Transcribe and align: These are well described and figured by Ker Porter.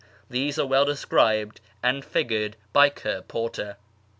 These 0.31 0.57
are 0.57 0.65
well 0.65 0.83
described 0.83 1.61
and 1.83 2.03
figured 2.03 2.55
by 2.73 2.89
Ker 2.89 3.21
Porter. 3.21 3.77